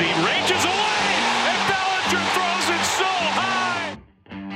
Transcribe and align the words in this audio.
seat, 0.00 0.16
ranges 0.24 0.64
away, 0.64 1.12
and 1.50 1.60
Bellinger 1.68 2.24
throws 2.32 2.68
it 2.74 2.84
so 2.84 3.04
high. 3.36 3.98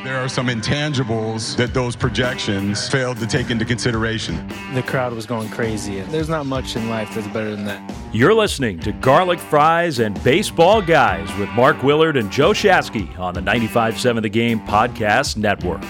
There 0.03 0.17
are 0.17 0.29
some 0.29 0.49
intangibles 0.49 1.55
that 1.57 1.75
those 1.75 1.97
projections 1.97 2.89
failed 2.89 3.19
to 3.19 3.27
take 3.27 3.51
into 3.51 3.65
consideration. 3.65 4.49
The 4.73 4.83
crowd 4.83 5.13
was 5.13 5.27
going 5.27 5.51
crazy. 5.51 6.01
There's 6.01 6.29
not 6.29 6.47
much 6.47 6.77
in 6.77 6.89
life 6.89 7.15
that's 7.15 7.27
better 7.29 7.55
than 7.55 7.65
that. 7.67 7.95
You're 8.13 8.35
listening 8.35 8.79
to 8.81 8.93
Garlic 8.93 9.39
Fries 9.39 9.99
and 9.99 10.23
Baseball 10.25 10.81
Guys 10.81 11.29
with 11.39 11.51
Mark 11.51 11.83
Willard 11.83 12.17
and 12.17 12.31
Joe 12.31 12.51
Shasky 12.53 13.19
on 13.19 13.35
the 13.35 13.41
95.7 13.41 14.23
The 14.23 14.29
Game 14.31 14.61
Podcast 14.61 15.37
Network. 15.37 15.85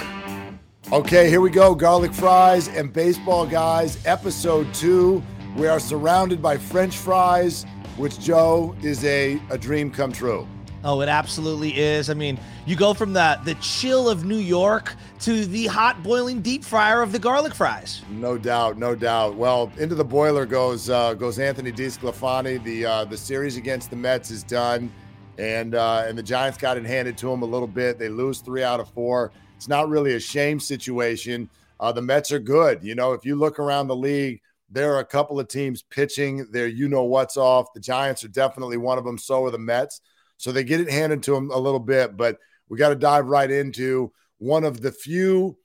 Okay, 0.93 1.29
here 1.31 1.41
we 1.41 1.51
go. 1.51 1.75
Garlic 1.75 2.13
fries 2.13 2.69
and 2.69 2.93
baseball 2.93 3.47
guys, 3.47 4.05
episode 4.05 4.73
two. 4.75 5.23
We 5.57 5.67
are 5.67 5.81
surrounded 5.81 6.43
by 6.43 6.57
French 6.59 6.97
fries, 6.99 7.65
which 7.97 8.19
Joe 8.21 8.75
is 8.83 9.05
a, 9.05 9.41
a 9.51 9.59
dream 9.59 9.91
come 9.91 10.13
true. 10.13 10.47
Oh, 10.87 11.01
it 11.01 11.09
absolutely 11.09 11.79
is. 11.79 12.11
I 12.11 12.15
mean, 12.15 12.39
you 12.67 12.77
go 12.77 12.93
from 12.93 13.15
the 13.15 13.41
the 13.45 13.55
chill 13.55 14.09
of 14.11 14.25
New 14.25 14.37
York 14.37 14.95
to 15.21 15.47
the 15.47 15.67
hot 15.67 16.03
boiling 16.03 16.43
deep 16.43 16.63
fryer 16.63 17.01
of 17.01 17.11
the 17.11 17.19
garlic 17.19 17.55
fries. 17.55 18.03
No 18.11 18.37
doubt, 18.37 18.77
no 18.77 18.95
doubt. 18.95 19.35
Well, 19.35 19.73
into 19.79 19.95
the 19.95 20.05
boiler 20.05 20.45
goes 20.45 20.91
uh, 20.91 21.15
goes 21.15 21.39
Anthony 21.39 21.73
DeSclafani. 21.73 22.63
The 22.63 22.85
uh, 22.85 23.05
the 23.07 23.17
series 23.17 23.57
against 23.57 23.89
the 23.89 23.97
Mets 23.97 24.31
is 24.31 24.43
done, 24.43 24.93
and 25.39 25.75
uh, 25.75 26.05
and 26.07 26.19
the 26.19 26.23
Giants 26.23 26.59
got 26.59 26.77
it 26.77 26.85
handed 26.85 27.17
to 27.19 27.31
them 27.31 27.41
a 27.41 27.47
little 27.47 27.69
bit. 27.69 27.99
They 27.99 28.11
lose 28.11 28.41
three 28.41 28.63
out 28.63 28.79
of 28.79 28.91
four. 28.91 29.33
It's 29.57 29.69
not 29.69 29.89
really 29.89 30.15
a 30.15 30.21
shame 30.21 30.61
situation. 30.61 31.49
Uh, 31.81 31.93
the 31.93 32.03
Mets 32.03 32.31
are 32.31 32.39
good. 32.39 32.85
You 32.85 32.95
know, 32.95 33.15
if 33.15 33.25
you 33.25 33.37
look 33.37 33.59
around 33.59 33.87
the 33.89 33.97
league, 33.97 34.43
there 34.71 34.95
are 34.95 35.01
a 35.01 35.05
couple 35.05 35.39
of 35.39 35.49
teams 35.49 35.83
pitching 35.83 36.47
their 36.51 36.67
you 36.67 36.89
know 36.89 37.05
what's 37.05 37.37
off. 37.37 37.73
The 37.75 37.81
Giants 37.81 38.25
are 38.25 38.29
definitely 38.29 38.77
one 38.77 38.99
of 38.99 39.05
them. 39.05 39.19
So 39.19 39.45
are 39.45 39.51
the 39.51 39.59
Mets. 39.59 40.01
So 40.37 40.53
they 40.53 40.65
get 40.65 40.81
it 40.81 40.91
handed 40.91 41.23
to 41.25 41.33
them 41.33 41.51
a 41.51 41.59
little 41.59 41.81
bit, 41.81 42.17
but 42.17 42.39
we 42.69 42.79
got 42.79 42.89
to 42.89 42.97
dive 42.97 43.27
right 43.27 43.51
into 43.51 44.13
one 44.39 44.65
of 44.65 44.81
the 44.81 44.93
few, 44.93 45.57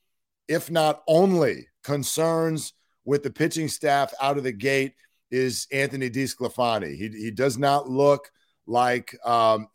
if 0.47 0.70
not 0.70 1.02
only, 1.08 1.67
concerns 1.83 2.73
with 3.05 3.23
the 3.23 3.31
pitching 3.31 3.67
staff 3.67 4.14
out 4.22 4.38
of 4.38 4.44
the 4.44 4.52
gate 4.52 4.94
is 5.31 5.67
Anthony 5.72 6.09
DeSclafani. 6.09 6.95
He, 6.95 7.09
he 7.09 7.31
does 7.31 7.58
not 7.58 7.89
look 7.89 8.30
like 8.67 9.17
um, 9.25 9.67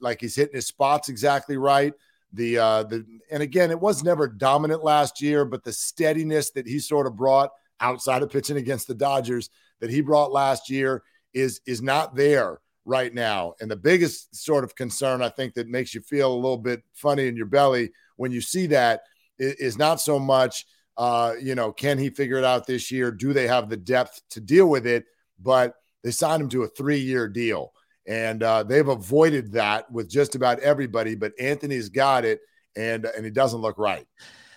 like 0.00 0.20
he's 0.20 0.34
hitting 0.34 0.56
his 0.56 0.66
spots 0.66 1.08
exactly 1.08 1.56
right. 1.56 1.94
The 2.32 2.58
uh, 2.58 2.82
the 2.84 3.04
and 3.30 3.42
again, 3.42 3.70
it 3.70 3.80
was 3.80 4.02
never 4.02 4.28
dominant 4.28 4.84
last 4.84 5.20
year, 5.20 5.44
but 5.44 5.64
the 5.64 5.72
steadiness 5.72 6.50
that 6.52 6.66
he 6.66 6.78
sort 6.78 7.06
of 7.06 7.16
brought 7.16 7.50
outside 7.80 8.22
of 8.22 8.30
pitching 8.30 8.56
against 8.56 8.86
the 8.88 8.94
Dodgers 8.94 9.50
that 9.80 9.90
he 9.90 10.00
brought 10.00 10.32
last 10.32 10.70
year 10.70 11.02
is 11.32 11.60
is 11.66 11.82
not 11.82 12.14
there 12.14 12.58
right 12.84 13.12
now. 13.14 13.54
And 13.60 13.70
the 13.70 13.76
biggest 13.76 14.34
sort 14.34 14.64
of 14.64 14.74
concern 14.74 15.22
I 15.22 15.28
think 15.28 15.54
that 15.54 15.68
makes 15.68 15.94
you 15.94 16.00
feel 16.00 16.32
a 16.32 16.34
little 16.34 16.58
bit 16.58 16.82
funny 16.92 17.28
in 17.28 17.36
your 17.36 17.46
belly 17.46 17.92
when 18.16 18.32
you 18.32 18.40
see 18.40 18.66
that 18.68 19.02
is 19.38 19.78
not 19.78 20.00
so 20.00 20.18
much 20.18 20.66
uh, 21.00 21.34
you 21.40 21.54
know, 21.54 21.72
can 21.72 21.96
he 21.96 22.10
figure 22.10 22.36
it 22.36 22.44
out 22.44 22.66
this 22.66 22.90
year? 22.90 23.10
Do 23.10 23.32
they 23.32 23.46
have 23.46 23.70
the 23.70 23.76
depth 23.78 24.20
to 24.30 24.40
deal 24.40 24.66
with 24.66 24.86
it? 24.86 25.06
But 25.40 25.74
they 26.04 26.10
signed 26.10 26.42
him 26.42 26.50
to 26.50 26.64
a 26.64 26.68
three-year 26.68 27.26
deal. 27.26 27.72
And 28.06 28.42
uh, 28.42 28.64
they've 28.64 28.86
avoided 28.86 29.52
that 29.52 29.90
with 29.90 30.10
just 30.10 30.34
about 30.34 30.60
everybody, 30.60 31.14
but 31.14 31.32
Anthony's 31.40 31.88
got 31.88 32.26
it, 32.26 32.40
and 32.76 33.06
and 33.06 33.24
he 33.24 33.30
doesn't 33.30 33.60
look 33.60 33.78
right. 33.78 34.06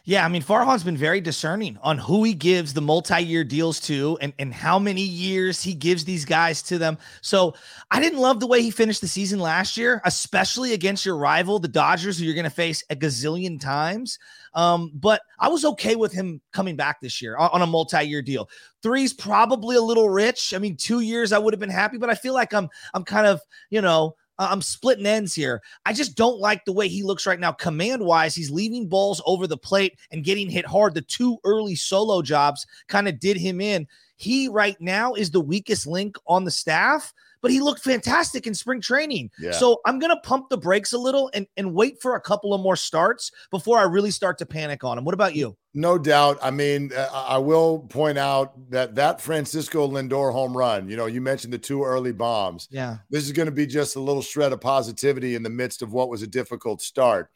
Yeah, 0.05 0.25
I 0.25 0.27
mean, 0.27 0.41
Farhan's 0.41 0.83
been 0.83 0.97
very 0.97 1.21
discerning 1.21 1.79
on 1.81 1.97
who 1.97 2.25
he 2.25 2.33
gives 2.33 2.73
the 2.73 2.81
multi-year 2.81 3.45
deals 3.45 3.79
to 3.81 4.17
and, 4.19 4.33
and 4.37 4.53
how 4.53 4.77
many 4.77 5.01
years 5.01 5.63
he 5.63 5.73
gives 5.73 6.03
these 6.03 6.25
guys 6.25 6.61
to 6.63 6.77
them. 6.77 6.97
So 7.21 7.53
I 7.89 8.01
didn't 8.01 8.19
love 8.19 8.41
the 8.41 8.47
way 8.47 8.61
he 8.61 8.69
finished 8.69 8.99
the 8.99 9.07
season 9.07 9.39
last 9.39 9.77
year, 9.77 10.01
especially 10.03 10.73
against 10.73 11.05
your 11.05 11.15
rival, 11.15 11.57
the 11.57 11.69
Dodgers, 11.69 12.19
who 12.19 12.25
you're 12.25 12.33
going 12.33 12.43
to 12.43 12.49
face 12.49 12.83
a 12.89 12.97
gazillion 12.97 13.61
times. 13.61 14.19
Um, 14.53 14.91
but 14.93 15.21
I 15.39 15.47
was 15.47 15.63
okay 15.63 15.95
with 15.95 16.11
him 16.11 16.41
coming 16.51 16.75
back 16.75 16.99
this 16.99 17.21
year 17.21 17.37
on, 17.37 17.51
on 17.53 17.61
a 17.61 17.67
multi-year 17.67 18.21
deal. 18.21 18.49
Three's 18.81 19.13
probably 19.13 19.77
a 19.77 19.81
little 19.81 20.09
rich. 20.09 20.53
I 20.53 20.57
mean, 20.57 20.75
two 20.75 20.99
years 20.99 21.31
I 21.31 21.37
would 21.37 21.53
have 21.53 21.61
been 21.61 21.69
happy, 21.69 21.97
but 21.97 22.09
I 22.09 22.15
feel 22.15 22.33
like 22.33 22.53
I'm 22.53 22.67
I'm 22.93 23.05
kind 23.05 23.25
of, 23.25 23.39
you 23.69 23.79
know, 23.79 24.17
I'm 24.39 24.61
splitting 24.61 25.05
ends 25.05 25.33
here. 25.33 25.61
I 25.85 25.93
just 25.93 26.15
don't 26.15 26.39
like 26.39 26.65
the 26.65 26.73
way 26.73 26.87
he 26.87 27.03
looks 27.03 27.25
right 27.25 27.39
now. 27.39 27.51
Command 27.51 28.03
wise, 28.03 28.33
he's 28.33 28.49
leaving 28.49 28.87
balls 28.87 29.21
over 29.25 29.45
the 29.47 29.57
plate 29.57 29.97
and 30.11 30.23
getting 30.23 30.49
hit 30.49 30.65
hard. 30.65 30.95
The 30.95 31.01
two 31.01 31.37
early 31.43 31.75
solo 31.75 32.21
jobs 32.21 32.65
kind 32.87 33.07
of 33.07 33.19
did 33.19 33.37
him 33.37 33.61
in. 33.61 33.87
He 34.15 34.47
right 34.47 34.79
now 34.79 35.13
is 35.13 35.31
the 35.31 35.41
weakest 35.41 35.87
link 35.87 36.17
on 36.27 36.45
the 36.45 36.51
staff 36.51 37.13
but 37.43 37.51
he 37.51 37.59
looked 37.59 37.83
fantastic 37.83 38.47
in 38.47 38.55
spring 38.55 38.79
training. 38.79 39.29
Yeah. 39.37 39.51
So 39.51 39.81
I'm 39.85 39.99
going 39.99 40.15
to 40.15 40.21
pump 40.21 40.47
the 40.49 40.57
brakes 40.57 40.93
a 40.93 40.97
little 40.97 41.29
and, 41.33 41.45
and 41.57 41.73
wait 41.73 42.01
for 42.01 42.15
a 42.15 42.21
couple 42.21 42.53
of 42.53 42.61
more 42.61 42.77
starts 42.77 43.31
before 43.51 43.77
I 43.77 43.83
really 43.83 44.11
start 44.11 44.37
to 44.37 44.45
panic 44.45 44.85
on 44.85 44.97
him. 44.97 45.03
What 45.03 45.13
about 45.13 45.35
you? 45.35 45.57
No 45.73 45.97
doubt. 45.97 46.39
I 46.41 46.51
mean, 46.51 46.91
uh, 46.95 47.09
I 47.13 47.37
will 47.39 47.79
point 47.79 48.17
out 48.17 48.53
that 48.71 48.95
that 48.95 49.19
Francisco 49.19 49.87
Lindor 49.87 50.31
home 50.31 50.55
run, 50.55 50.87
you 50.87 50.95
know, 50.95 51.05
you 51.05 51.19
mentioned 51.19 51.51
the 51.51 51.57
two 51.57 51.83
early 51.83 52.13
bombs. 52.13 52.69
Yeah. 52.71 52.99
This 53.09 53.25
is 53.25 53.33
going 53.33 53.47
to 53.47 53.51
be 53.51 53.67
just 53.67 53.97
a 53.97 53.99
little 53.99 54.21
shred 54.21 54.53
of 54.53 54.61
positivity 54.61 55.35
in 55.35 55.43
the 55.43 55.49
midst 55.49 55.81
of 55.81 55.91
what 55.91 56.09
was 56.09 56.21
a 56.21 56.27
difficult 56.27 56.81
start. 56.81 57.29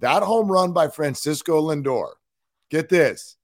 That 0.00 0.24
home 0.24 0.50
run 0.50 0.72
by 0.72 0.88
Francisco 0.88 1.62
Lindor, 1.62 2.08
get 2.68 2.88
this, 2.88 3.36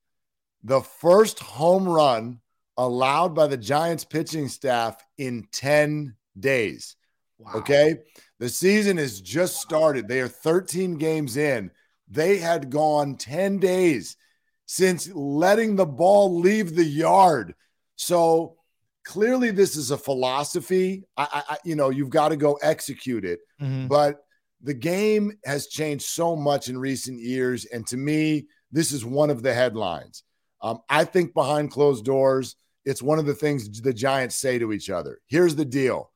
the 0.65 0.81
first 0.81 1.39
home 1.39 1.87
run 1.87 2.41
allowed 2.79 3.35
by 3.35 3.45
the 3.45 3.57
Giants 3.57 4.05
pitching 4.05 4.47
staff 4.47 5.03
in 5.17 5.45
10 5.51 6.15
days. 6.39 6.95
Wow. 7.37 7.51
Okay. 7.55 7.97
The 8.39 8.47
season 8.47 8.95
has 8.97 9.19
just 9.19 9.57
started. 9.57 10.07
They 10.07 10.21
are 10.21 10.29
13 10.29 10.97
games 10.97 11.35
in. 11.35 11.71
They 12.09 12.37
had 12.37 12.69
gone 12.69 13.17
10 13.17 13.59
days 13.59 14.15
since 14.65 15.11
letting 15.13 15.75
the 15.75 15.85
ball 15.85 16.39
leave 16.39 16.73
the 16.73 16.85
yard. 16.85 17.53
So 17.97 18.55
clearly, 19.03 19.51
this 19.51 19.75
is 19.75 19.91
a 19.91 19.97
philosophy. 19.97 21.03
I, 21.17 21.43
I 21.49 21.57
you 21.65 21.75
know, 21.75 21.89
you've 21.89 22.09
got 22.09 22.29
to 22.29 22.37
go 22.37 22.57
execute 22.61 23.25
it. 23.25 23.39
Mm-hmm. 23.61 23.87
But 23.87 24.21
the 24.61 24.73
game 24.73 25.33
has 25.43 25.67
changed 25.67 26.05
so 26.05 26.33
much 26.33 26.69
in 26.69 26.77
recent 26.77 27.19
years. 27.19 27.65
And 27.65 27.85
to 27.87 27.97
me, 27.97 28.47
this 28.71 28.93
is 28.93 29.03
one 29.03 29.29
of 29.29 29.43
the 29.43 29.53
headlines. 29.53 30.23
Um, 30.61 30.79
I 30.89 31.03
think 31.03 31.33
behind 31.33 31.71
closed 31.71 32.05
doors, 32.05 32.55
it's 32.85 33.01
one 33.01 33.19
of 33.19 33.25
the 33.25 33.33
things 33.33 33.81
the 33.81 33.93
Giants 33.93 34.35
say 34.35 34.59
to 34.59 34.71
each 34.71 34.89
other. 34.89 35.19
Here's 35.27 35.55
the 35.55 35.65
deal 35.65 36.11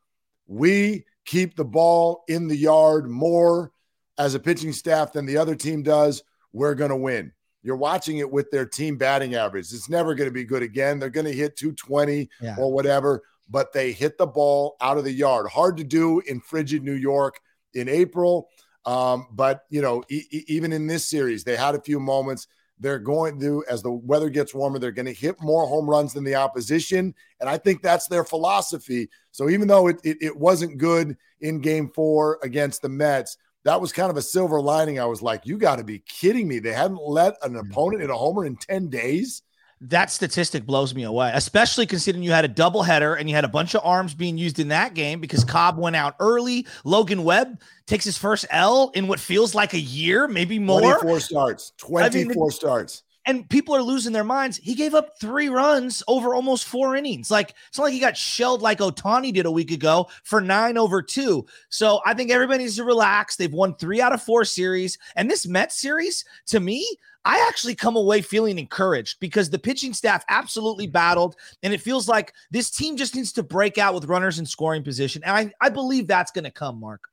we 0.48 1.06
keep 1.26 1.56
the 1.56 1.66
ball 1.66 2.24
in 2.28 2.48
the 2.48 2.56
yard 2.56 3.10
more 3.10 3.72
as 4.18 4.36
a 4.36 4.40
pitching 4.40 4.74
staff 4.74 5.14
than 5.14 5.26
the 5.26 5.38
other 5.38 5.56
team 5.56 5.84
does. 5.84 6.24
We're 6.52 6.76
going 6.76 6.90
to 6.90 6.96
win. 6.96 7.32
You're 7.64 7.78
watching 7.78 8.18
it 8.18 8.30
with 8.30 8.52
their 8.52 8.66
team 8.66 8.98
batting 8.98 9.36
average. 9.36 9.72
It's 9.72 9.90
never 9.90 10.16
going 10.16 10.30
to 10.30 10.34
be 10.34 10.44
good 10.44 10.64
again. 10.64 11.00
They're 11.00 11.10
going 11.10 11.26
to 11.26 11.34
hit 11.34 11.56
220 11.56 12.30
yeah. 12.42 12.56
or 12.58 12.72
whatever, 12.72 13.24
but 13.50 13.72
they 13.72 13.94
hit 13.94 14.18
the 14.18 14.28
ball 14.28 14.76
out 14.82 14.98
of 14.98 15.06
the 15.06 15.14
yard. 15.14 15.48
Hard 15.48 15.78
to 15.78 15.84
do 15.84 16.20
in 16.28 16.42
frigid 16.42 16.84
New 16.84 16.94
York 16.94 17.40
in 17.74 17.88
April. 17.88 18.50
Um, 18.86 19.28
but, 19.32 19.64
you 19.70 19.82
know, 19.82 20.04
e- 20.10 20.44
even 20.48 20.74
in 20.74 20.88
this 20.88 21.06
series, 21.06 21.46
they 21.46 21.56
had 21.56 21.74
a 21.74 21.82
few 21.82 22.02
moments 22.02 22.48
they're 22.84 23.00
going 23.00 23.40
to, 23.40 23.64
as 23.70 23.82
the 23.82 23.92
weather 23.92 24.30
gets 24.30 24.54
warmer, 24.54 24.78
they're 24.78 24.92
going 24.92 25.06
to 25.06 25.14
hit 25.14 25.42
more 25.42 25.66
home 25.66 25.90
runs 25.90 26.14
than 26.14 26.26
the 26.26 26.36
opposition. 26.36 27.16
And 27.40 27.50
I 27.50 27.58
think 27.58 27.82
that's 27.82 28.08
their 28.08 28.26
philosophy. 28.26 29.10
So 29.32 29.50
even 29.50 29.70
though 29.70 29.88
it, 29.88 30.02
it, 30.04 30.18
it 30.20 30.38
wasn't 30.38 30.78
good 30.78 31.18
in 31.40 31.62
game 31.62 31.90
four 31.90 32.40
against 32.44 32.82
the 32.82 32.90
Mets, 32.90 33.38
that 33.64 33.80
was 33.80 33.94
kind 33.94 34.12
of 34.12 34.18
a 34.18 34.22
silver 34.22 34.60
lining. 34.60 35.00
I 35.00 35.06
was 35.06 35.22
like, 35.22 35.46
you 35.46 35.58
got 35.58 35.78
to 35.78 35.84
be 35.86 36.00
kidding 36.00 36.46
me. 36.46 36.60
They 36.60 36.74
hadn't 36.74 37.02
let 37.02 37.36
an 37.42 37.56
opponent 37.56 38.02
hit 38.02 38.10
a 38.10 38.16
homer 38.16 38.46
in 38.46 38.58
10 38.58 38.90
days 38.90 39.44
that 39.90 40.12
statistic 40.12 40.66
blows 40.66 40.96
me 40.96 41.04
away, 41.04 41.32
especially 41.34 41.86
considering 41.86 42.24
you 42.24 42.32
had 42.32 42.46
a 42.46 42.50
doubleheader 42.50 43.20
and 43.20 43.30
you 43.30 43.36
had 43.36 43.44
a 43.44 43.50
bunch 43.50 43.74
of 43.76 43.82
arms 43.84 44.14
being 44.14 44.38
used 44.38 44.60
in 44.60 44.70
that 44.70 44.94
game 44.94 45.20
because 45.20 45.44
Cobb 45.44 45.78
went 45.78 45.96
out 45.96 46.16
early. 46.20 46.66
Logan 46.84 47.24
Webb 47.24 47.62
takes 47.86 48.06
his 48.06 48.18
first 48.18 48.46
L 48.50 48.92
in 48.96 49.08
what 49.08 49.20
feels 49.20 49.54
like 49.54 49.74
a 49.74 49.80
year, 49.80 50.28
maybe 50.28 50.58
more. 50.58 50.80
24 51.00 51.20
starts, 51.20 51.74
24 51.78 52.06
I 52.06 52.10
mean, 52.10 52.52
starts. 52.52 53.04
And 53.26 53.50
people 53.50 53.74
are 53.76 53.82
losing 53.82 54.12
their 54.12 54.24
minds. 54.24 54.58
He 54.58 54.76
gave 54.76 54.94
up 54.94 55.18
three 55.20 55.48
runs 55.48 56.04
over 56.08 56.36
almost 56.36 56.66
four 56.66 56.96
innings. 56.96 57.32
Like 57.32 57.54
it's 57.70 57.78
not 57.78 57.86
like 57.86 57.94
he 57.94 58.00
got 58.00 58.18
shelled 58.18 58.62
like 58.62 58.80
Ohtani 58.80 59.34
did 59.34 59.46
a 59.46 59.52
week 59.52 59.72
ago 59.72 60.08
for 60.24 60.42
nine 60.42 60.78
over 60.78 61.02
two. 61.02 61.46
So 61.70 62.02
I 62.06 62.14
think 62.14 62.32
everybody 62.32 62.64
needs 62.64 62.76
to 62.76 62.84
relax. 62.84 63.36
They've 63.36 63.54
won 63.54 63.76
three 63.76 64.02
out 64.02 64.12
of 64.14 64.22
four 64.22 64.44
series. 64.44 64.98
And 65.16 65.32
this 65.32 65.48
Mets 65.48 65.80
series, 65.80 66.26
to 66.48 66.60
me, 66.60 66.86
I 67.26 67.46
actually 67.48 67.76
come 67.76 67.96
away 67.96 68.22
feeling 68.22 68.60
encouraged 68.60 69.20
because 69.20 69.50
the 69.50 69.60
pitching 69.60 69.94
staff 69.94 70.26
absolutely 70.28 70.88
battled, 70.88 71.38
and 71.62 71.74
it 71.74 71.80
feels 71.80 72.10
like 72.10 72.34
this 72.52 72.70
team 72.70 72.98
just 72.98 73.16
needs 73.16 73.32
to 73.34 73.44
break 73.44 73.78
out 73.78 73.94
with 73.94 74.06
runners 74.06 74.40
in 74.40 74.46
scoring 74.46 74.84
position. 74.84 75.24
And 75.24 75.34
I, 75.62 75.66
I 75.66 75.70
believe 75.70 76.08
that's 76.08 76.32
going 76.32 76.44
to 76.44 76.52
come, 76.52 76.80
Mark. 76.80 77.08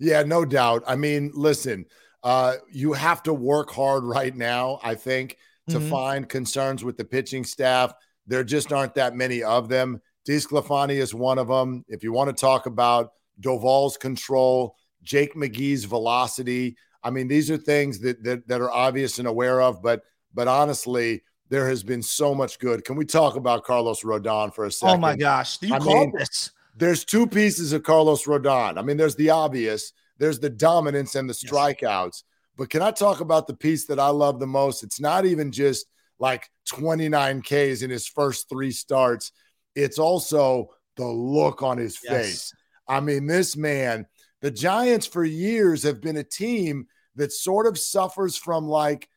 Yeah, 0.00 0.24
no 0.24 0.44
doubt. 0.44 0.82
I 0.86 0.96
mean, 0.96 1.30
listen, 1.32 1.86
uh, 2.24 2.56
you 2.70 2.92
have 2.92 3.22
to 3.24 3.32
work 3.32 3.70
hard 3.70 4.02
right 4.02 4.34
now, 4.34 4.80
I 4.82 4.96
think, 4.96 5.38
to 5.68 5.78
mm-hmm. 5.78 5.90
find 5.90 6.28
concerns 6.28 6.84
with 6.84 6.96
the 6.96 7.04
pitching 7.04 7.44
staff. 7.44 7.92
There 8.26 8.44
just 8.44 8.72
aren't 8.72 8.94
that 8.94 9.14
many 9.14 9.42
of 9.42 9.68
them. 9.68 10.00
DeSclafani 10.28 10.96
is 10.96 11.14
one 11.14 11.38
of 11.38 11.48
them. 11.48 11.84
If 11.88 12.02
you 12.02 12.12
want 12.12 12.34
to 12.34 12.40
talk 12.40 12.66
about 12.66 13.12
Doval's 13.40 13.96
control, 13.96 14.76
Jake 15.02 15.34
McGee's 15.34 15.84
velocity. 15.84 16.76
I 17.02 17.10
mean, 17.10 17.26
these 17.26 17.50
are 17.50 17.56
things 17.56 17.98
that, 18.00 18.22
that 18.22 18.46
that 18.46 18.60
are 18.60 18.70
obvious 18.70 19.18
and 19.18 19.26
aware 19.26 19.60
of, 19.60 19.82
but 19.82 20.02
but 20.34 20.48
honestly, 20.48 21.22
there 21.48 21.68
has 21.68 21.82
been 21.82 22.02
so 22.02 22.34
much 22.34 22.58
good. 22.58 22.84
Can 22.84 22.96
we 22.96 23.04
talk 23.04 23.36
about 23.36 23.64
Carlos 23.64 24.02
Rodon 24.02 24.54
for 24.54 24.64
a 24.64 24.72
second? 24.72 24.96
Oh 24.96 24.98
my 24.98 25.16
gosh. 25.16 25.58
You 25.60 25.74
I 25.74 25.78
mean, 25.80 26.12
this. 26.16 26.50
There's 26.76 27.04
two 27.04 27.26
pieces 27.26 27.74
of 27.74 27.82
Carlos 27.82 28.24
Rodon. 28.24 28.78
I 28.78 28.82
mean, 28.82 28.96
there's 28.96 29.16
the 29.16 29.28
obvious, 29.28 29.92
there's 30.16 30.38
the 30.38 30.48
dominance 30.48 31.14
and 31.14 31.28
the 31.28 31.34
Yes. 31.34 32.24
But 32.56 32.70
can 32.70 32.82
I 32.82 32.90
talk 32.90 33.20
about 33.20 33.46
the 33.46 33.56
piece 33.56 33.86
that 33.86 33.98
I 33.98 34.08
love 34.08 34.38
the 34.40 34.46
most? 34.46 34.82
It's 34.82 35.00
not 35.00 35.24
even 35.24 35.52
just 35.52 35.86
like 36.18 36.48
29 36.68 37.42
Ks 37.42 37.82
in 37.82 37.90
his 37.90 38.06
first 38.06 38.48
three 38.48 38.70
starts. 38.70 39.32
It's 39.74 39.98
also 39.98 40.70
the 40.96 41.06
look 41.06 41.62
on 41.62 41.78
his 41.78 41.98
Yes. 42.04 42.26
face. 42.26 42.54
I 42.86 43.00
mean, 43.00 43.26
this 43.26 43.56
man, 43.56 44.06
the 44.40 44.50
Giants 44.50 45.06
for 45.06 45.24
years 45.24 45.82
have 45.84 46.00
been 46.00 46.16
a 46.16 46.24
team 46.24 46.86
that 47.16 47.32
sort 47.32 47.66
of 47.66 47.78
suffers 47.78 48.36
from 48.36 48.66
like 48.66 49.08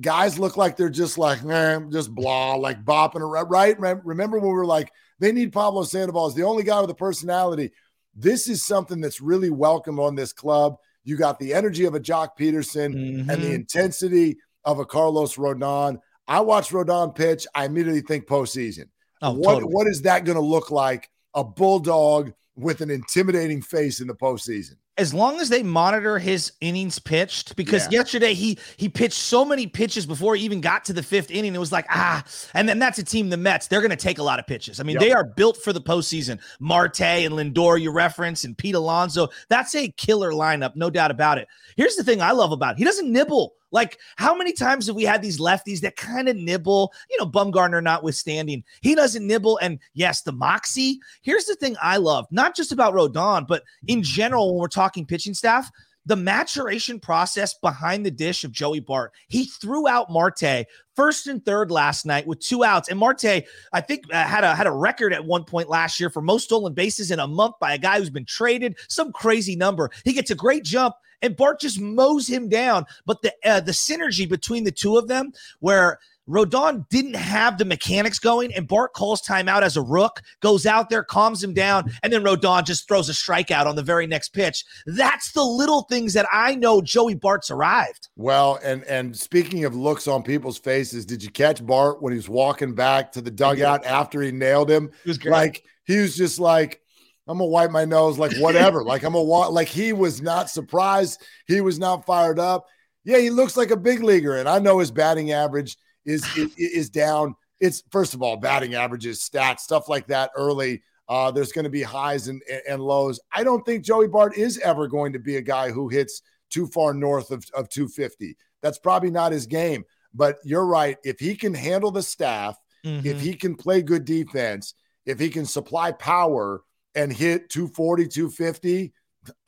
guys 0.00 0.38
look 0.38 0.56
like 0.56 0.76
they're 0.76 0.88
just 0.88 1.18
like, 1.18 1.44
man, 1.44 1.90
just 1.90 2.14
blah, 2.14 2.54
like 2.54 2.84
bopping 2.84 3.20
around, 3.20 3.48
right? 3.50 3.78
Remember 3.78 4.38
when 4.38 4.48
we 4.48 4.54
were 4.54 4.66
like, 4.66 4.90
they 5.18 5.32
need 5.32 5.52
Pablo 5.52 5.82
Sandoval 5.82 6.26
as 6.26 6.34
the 6.34 6.44
only 6.44 6.62
guy 6.62 6.80
with 6.80 6.90
a 6.90 6.94
personality. 6.94 7.70
This 8.14 8.48
is 8.48 8.64
something 8.64 9.00
that's 9.00 9.20
really 9.20 9.50
welcome 9.50 10.00
on 10.00 10.14
this 10.14 10.32
club. 10.32 10.76
You 11.04 11.16
got 11.16 11.38
the 11.38 11.54
energy 11.54 11.84
of 11.84 11.94
a 11.94 12.00
Joc 12.00 12.30
Pederson 12.38 12.86
and 12.86 13.28
the 13.28 13.34
Mhm. 13.50 13.54
intensity 13.54 14.36
of 14.64 14.78
a 14.78 14.84
Carlos 14.84 15.36
Rodon. 15.36 15.98
I 16.28 16.40
watch 16.40 16.70
Rodon 16.70 17.14
pitch. 17.14 17.46
I 17.54 17.64
immediately 17.64 18.02
think 18.02 18.26
postseason. 18.26 18.84
Oh, 19.22 19.32
what, 19.32 19.54
totally. 19.54 19.72
what 19.72 19.86
is 19.86 20.02
that 20.02 20.24
going 20.24 20.36
to 20.36 20.42
look 20.44 20.70
like? 20.70 21.08
A 21.34 21.42
bulldog 21.44 22.32
with 22.56 22.80
an 22.80 22.90
intimidating 22.90 23.62
face 23.62 24.00
in 24.00 24.06
the 24.06 24.14
postseason. 24.14 24.74
As 25.00 25.14
long 25.14 25.40
as 25.40 25.48
they 25.48 25.62
monitor 25.62 26.18
his 26.18 26.52
innings 26.60 26.98
pitched 26.98 27.56
because 27.56 27.84
Yeah. 27.84 28.00
yesterday 28.00 28.34
he 28.34 28.58
he 28.76 28.88
pitched 28.88 29.18
so 29.18 29.44
many 29.44 29.66
pitches 29.66 30.04
before 30.04 30.36
he 30.36 30.44
even 30.44 30.60
got 30.60 30.84
to 30.84 30.92
the 30.92 31.02
fifth 31.02 31.30
inning 31.30 31.54
it 31.54 31.58
was 31.58 31.72
like 31.72 31.86
ah 31.90 32.22
and 32.54 32.68
then 32.68 32.78
that's 32.78 32.98
a 32.98 33.02
team 33.02 33.30
the 33.30 33.36
mets 33.38 33.66
they're 33.66 33.80
going 33.80 33.90
to 33.90 33.96
take 33.96 34.18
a 34.18 34.22
lot 34.22 34.38
of 34.38 34.46
pitches 34.46 34.78
i 34.78 34.82
mean 34.82 34.94
Yep. 34.94 35.00
they 35.02 35.12
are 35.12 35.24
built 35.24 35.56
for 35.56 35.72
the 35.72 35.80
postseason 35.80 36.38
marte 36.60 37.00
and 37.00 37.34
lindor 37.34 37.80
you 37.80 37.90
reference 37.90 38.44
and 38.44 38.56
pete 38.58 38.74
alonso 38.74 39.28
that's 39.48 39.74
a 39.74 39.88
killer 39.96 40.32
lineup 40.32 40.76
no 40.76 40.90
doubt 40.90 41.10
about 41.10 41.38
it 41.38 41.48
here's 41.76 41.96
the 41.96 42.04
thing 42.04 42.20
i 42.20 42.32
love 42.32 42.52
about 42.52 42.72
it. 42.74 42.78
he 42.78 42.84
doesn't 42.84 43.10
nibble 43.10 43.54
like 43.70 43.98
how 44.16 44.34
many 44.34 44.52
times 44.52 44.86
have 44.86 44.96
we 44.96 45.04
had 45.04 45.22
these 45.22 45.40
lefties 45.40 45.80
that 45.80 45.96
kind 45.96 46.28
of 46.28 46.36
nibble 46.36 46.92
you 47.10 47.16
know 47.18 47.26
bumgarner 47.26 47.82
notwithstanding 47.82 48.64
he 48.80 48.94
doesn't 48.94 49.26
nibble 49.26 49.58
and 49.58 49.78
yes 49.94 50.22
the 50.22 50.32
moxie 50.32 50.98
here's 51.22 51.44
the 51.44 51.54
thing 51.56 51.76
i 51.82 51.96
love 51.96 52.26
not 52.30 52.56
just 52.56 52.72
about 52.72 52.94
rodon 52.94 53.46
but 53.46 53.62
in 53.86 54.02
general, 54.02 54.52
when 54.54 54.60
we're 54.60 54.68
talking 54.68 55.04
pitching 55.04 55.34
staff, 55.34 55.70
the 56.06 56.16
maturation 56.16 56.98
process 56.98 57.54
behind 57.54 58.06
the 58.06 58.10
dish 58.10 58.42
of 58.44 58.52
Joey 58.52 58.80
Bart. 58.80 59.12
He 59.28 59.44
threw 59.44 59.86
out 59.86 60.10
Marte 60.10 60.66
first 60.96 61.26
and 61.26 61.44
third 61.44 61.70
last 61.70 62.06
night 62.06 62.26
with 62.26 62.40
two 62.40 62.64
outs, 62.64 62.88
and 62.88 62.98
Marte, 62.98 63.44
I 63.72 63.80
think, 63.80 64.04
uh, 64.12 64.24
had 64.24 64.44
a 64.44 64.54
had 64.54 64.66
a 64.66 64.72
record 64.72 65.12
at 65.12 65.24
one 65.24 65.44
point 65.44 65.68
last 65.68 66.00
year 66.00 66.10
for 66.10 66.22
most 66.22 66.44
stolen 66.44 66.72
bases 66.72 67.10
in 67.10 67.18
a 67.18 67.26
month 67.26 67.56
by 67.60 67.74
a 67.74 67.78
guy 67.78 67.98
who's 67.98 68.10
been 68.10 68.24
traded. 68.24 68.78
Some 68.88 69.12
crazy 69.12 69.56
number. 69.56 69.90
He 70.04 70.12
gets 70.12 70.30
a 70.30 70.34
great 70.34 70.64
jump, 70.64 70.94
and 71.22 71.36
Bart 71.36 71.60
just 71.60 71.80
mows 71.80 72.26
him 72.26 72.48
down. 72.48 72.84
But 73.06 73.22
the 73.22 73.32
uh, 73.44 73.60
the 73.60 73.72
synergy 73.72 74.28
between 74.28 74.64
the 74.64 74.72
two 74.72 74.96
of 74.96 75.08
them, 75.08 75.32
where 75.60 75.98
Rodon 76.28 76.88
didn't 76.90 77.16
have 77.16 77.58
the 77.58 77.64
mechanics 77.64 78.18
going, 78.18 78.54
and 78.54 78.68
Bart 78.68 78.92
calls 78.92 79.20
timeout 79.20 79.62
as 79.62 79.76
a 79.76 79.82
rook, 79.82 80.22
goes 80.40 80.64
out 80.64 80.88
there, 80.88 81.02
calms 81.02 81.42
him 81.42 81.52
down, 81.52 81.90
and 82.02 82.12
then 82.12 82.22
Rodon 82.22 82.64
just 82.64 82.86
throws 82.86 83.08
a 83.08 83.12
strikeout 83.12 83.66
on 83.66 83.74
the 83.74 83.82
very 83.82 84.06
next 84.06 84.28
pitch. 84.28 84.64
That's 84.86 85.32
the 85.32 85.42
little 85.42 85.82
things 85.82 86.12
that 86.14 86.26
I 86.32 86.54
know 86.54 86.80
Joey 86.80 87.14
Bart's 87.14 87.50
arrived. 87.50 88.08
Well, 88.16 88.60
and 88.62 88.84
and 88.84 89.16
speaking 89.16 89.64
of 89.64 89.74
looks 89.74 90.06
on 90.06 90.22
people's 90.22 90.58
faces, 90.58 91.04
did 91.04 91.22
you 91.22 91.30
catch 91.30 91.64
Bart 91.64 92.00
when 92.00 92.12
he 92.12 92.16
was 92.16 92.28
walking 92.28 92.74
back 92.74 93.10
to 93.12 93.20
the 93.20 93.30
dugout 93.30 93.84
after 93.84 94.22
he 94.22 94.30
nailed 94.30 94.70
him? 94.70 94.90
It 95.04 95.08
was 95.08 95.18
great. 95.18 95.32
Like 95.32 95.64
he 95.84 95.98
was 95.98 96.16
just 96.16 96.38
like, 96.38 96.80
I'm 97.30 97.38
gonna 97.38 97.46
wipe 97.50 97.70
my 97.70 97.84
nose, 97.84 98.18
like 98.18 98.36
whatever. 98.38 98.82
like 98.82 99.02
I'm 99.04 99.12
gonna. 99.12 99.24
Like 99.24 99.68
he 99.68 99.92
was 99.92 100.20
not 100.20 100.50
surprised. 100.50 101.22
He 101.46 101.60
was 101.60 101.78
not 101.78 102.04
fired 102.06 102.38
up. 102.38 102.66
Yeah, 103.04 103.18
he 103.18 103.30
looks 103.30 103.56
like 103.56 103.70
a 103.70 103.76
big 103.76 104.02
leaguer, 104.02 104.36
and 104.36 104.48
I 104.48 104.58
know 104.58 104.78
his 104.80 104.90
batting 104.90 105.32
average 105.32 105.76
is 106.04 106.24
is, 106.36 106.54
is 106.56 106.90
down. 106.90 107.34
It's 107.60 107.82
first 107.90 108.14
of 108.14 108.22
all 108.22 108.36
batting 108.36 108.74
averages, 108.74 109.20
stats, 109.20 109.60
stuff 109.60 109.88
like 109.88 110.06
that 110.08 110.30
early. 110.36 110.82
Uh, 111.08 111.30
there's 111.30 111.52
going 111.52 111.64
to 111.64 111.70
be 111.70 111.82
highs 111.82 112.28
and, 112.28 112.40
and 112.68 112.80
lows. 112.80 113.18
I 113.32 113.42
don't 113.42 113.64
think 113.66 113.84
Joey 113.84 114.06
Bart 114.06 114.36
is 114.38 114.58
ever 114.58 114.86
going 114.86 115.12
to 115.12 115.18
be 115.18 115.36
a 115.36 115.42
guy 115.42 115.70
who 115.70 115.88
hits 115.88 116.22
too 116.50 116.68
far 116.68 116.94
north 116.94 117.32
of, 117.32 117.44
of 117.54 117.68
250. 117.68 118.36
That's 118.62 118.78
probably 118.78 119.10
not 119.10 119.32
his 119.32 119.46
game. 119.46 119.84
But 120.14 120.36
you're 120.44 120.66
right. 120.66 120.96
If 121.04 121.18
he 121.18 121.34
can 121.34 121.52
handle 121.54 121.90
the 121.90 122.02
staff, 122.02 122.56
Mhm. 122.84 123.04
if 123.04 123.20
he 123.20 123.34
can 123.34 123.56
play 123.56 123.82
good 123.82 124.04
defense, 124.04 124.74
if 125.04 125.18
he 125.18 125.28
can 125.30 125.44
supply 125.46 125.92
power 125.92 126.62
and 126.94 127.12
hit 127.12 127.48
240, 127.50 128.08
250, 128.08 128.92